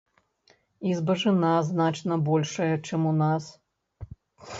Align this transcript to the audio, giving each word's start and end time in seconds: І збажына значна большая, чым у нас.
І 0.91 0.95
збажына 0.99 1.51
значна 1.67 2.17
большая, 2.29 2.71
чым 2.89 3.01
у 3.11 3.13
нас. 3.21 3.43